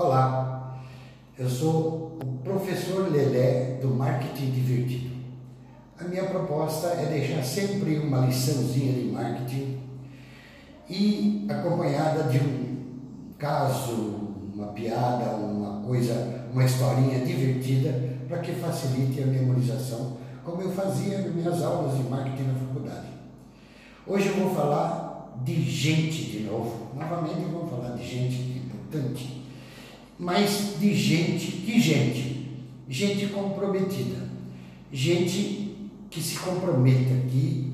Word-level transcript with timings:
Olá, 0.00 0.78
eu 1.36 1.50
sou 1.50 2.18
o 2.22 2.38
professor 2.44 3.10
Lelé 3.10 3.80
do 3.82 3.88
Marketing 3.88 4.52
Divertido. 4.52 5.10
A 5.98 6.04
minha 6.04 6.24
proposta 6.26 6.86
é 6.90 7.06
deixar 7.06 7.42
sempre 7.42 7.98
uma 7.98 8.24
liçãozinha 8.24 8.92
de 8.92 9.08
marketing 9.10 9.80
e 10.88 11.44
acompanhada 11.50 12.30
de 12.30 12.38
um 12.38 12.84
caso, 13.40 14.34
uma 14.54 14.68
piada, 14.68 15.34
uma 15.34 15.84
coisa, 15.84 16.44
uma 16.52 16.64
historinha 16.64 17.26
divertida 17.26 17.92
para 18.28 18.38
que 18.38 18.52
facilite 18.52 19.20
a 19.20 19.26
memorização, 19.26 20.16
como 20.44 20.62
eu 20.62 20.70
fazia 20.70 21.22
nas 21.22 21.34
minhas 21.34 21.60
aulas 21.60 21.96
de 21.96 22.04
marketing 22.04 22.44
na 22.44 22.54
faculdade. 22.54 23.08
Hoje 24.06 24.28
eu 24.28 24.36
vou 24.36 24.54
falar 24.54 25.34
de 25.44 25.60
gente 25.60 26.22
de 26.30 26.44
novo. 26.44 26.86
Novamente 26.94 27.42
eu 27.42 27.48
vou 27.48 27.66
falar 27.66 27.96
de 27.96 28.08
gente 28.08 28.58
importante 28.58 29.47
mas 30.18 30.74
de 30.80 30.94
gente, 30.94 31.52
que 31.52 31.80
gente? 31.80 32.48
Gente 32.88 33.26
comprometida, 33.26 34.28
gente 34.90 35.90
que 36.10 36.22
se 36.22 36.38
comprometa, 36.38 37.14
que 37.30 37.72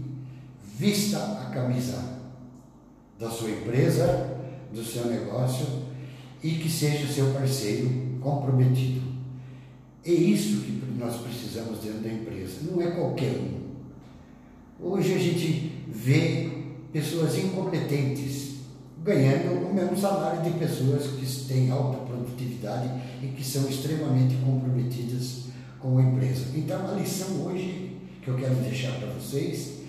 vista 0.76 1.18
a 1.18 1.50
camisa 1.54 2.18
da 3.18 3.30
sua 3.30 3.50
empresa, 3.50 4.38
do 4.72 4.84
seu 4.84 5.06
negócio 5.06 5.66
e 6.42 6.50
que 6.56 6.68
seja 6.68 7.06
seu 7.06 7.32
parceiro 7.32 8.18
comprometido. 8.20 9.00
É 10.04 10.12
isso 10.12 10.62
que 10.62 10.82
nós 10.98 11.16
precisamos 11.22 11.78
dentro 11.78 12.00
da 12.00 12.12
empresa, 12.12 12.70
não 12.70 12.82
é 12.82 12.90
qualquer 12.90 13.30
um. 13.38 13.64
Hoje 14.80 15.14
a 15.14 15.18
gente 15.18 15.72
vê 15.88 16.50
pessoas 16.92 17.38
incompetentes 17.38 18.53
ganhando 19.04 19.68
o 19.68 19.74
mesmo 19.74 19.96
salário 19.96 20.42
de 20.42 20.58
pessoas 20.58 21.02
que 21.08 21.44
têm 21.46 21.70
alta 21.70 21.98
produtividade 21.98 22.88
e 23.22 23.26
que 23.26 23.44
são 23.44 23.68
extremamente 23.68 24.34
comprometidas 24.36 25.44
com 25.78 25.98
a 25.98 26.02
empresa. 26.02 26.46
Então, 26.54 26.88
a 26.88 26.92
lição 26.92 27.44
hoje 27.44 27.98
que 28.22 28.28
eu 28.28 28.36
quero 28.36 28.54
deixar 28.54 28.92
para 28.98 29.08
vocês 29.08 29.80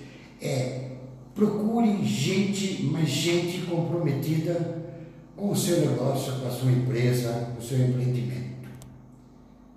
é 0.41 0.91
procure 1.33 2.05
gente, 2.05 2.83
mas 2.91 3.07
gente 3.07 3.65
comprometida 3.65 4.83
com 5.35 5.51
o 5.51 5.55
seu 5.55 5.79
negócio, 5.89 6.33
com 6.33 6.47
a 6.47 6.51
sua 6.51 6.71
empresa, 6.71 7.51
com 7.53 7.61
o 7.61 7.65
seu 7.65 7.79
empreendimento. 7.79 8.69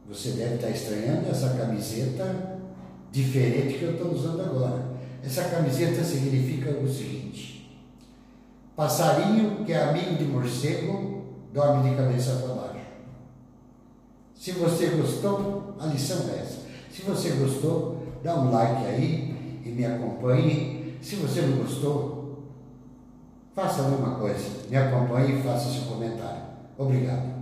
Você 0.09 0.31
deve 0.31 0.56
estar 0.56 0.70
estranhando 0.70 1.28
essa 1.31 1.50
camiseta 1.50 2.59
diferente 3.12 3.78
que 3.78 3.84
eu 3.84 3.92
estou 3.92 4.12
usando 4.12 4.41
agora. 4.41 4.98
Essa 5.22 5.44
camiseta 5.44 6.03
significa 6.03 6.70
o 6.70 6.89
seguinte: 6.89 7.58
Passarinho 8.79 9.65
que 9.65 9.73
é 9.73 9.83
amigo 9.83 10.15
de 10.15 10.25
morcego 10.27 11.25
dorme 11.53 11.91
de 11.91 11.97
cabeça 11.97 12.37
para 12.37 12.55
baixo. 12.55 12.87
Se 14.37 14.53
você 14.53 14.87
gostou, 14.91 15.75
a 15.81 15.87
lição 15.87 16.31
é 16.31 16.39
essa. 16.39 16.61
Se 16.89 17.03
você 17.03 17.31
gostou, 17.31 18.06
dá 18.23 18.37
um 18.37 18.53
like 18.53 18.87
aí 18.87 19.61
e 19.65 19.69
me 19.71 19.84
acompanhe. 19.84 20.97
Se 21.03 21.17
você 21.17 21.41
não 21.43 21.59
gostou, 21.59 22.45
faça 23.53 23.83
a 23.83 23.89
mesma 23.89 24.15
coisa. 24.15 24.49
Me 24.71 24.77
acompanhe 24.77 25.41
e 25.41 25.43
faça 25.43 25.71
seu 25.71 25.83
comentário. 25.83 26.43
Obrigado. 26.79 27.34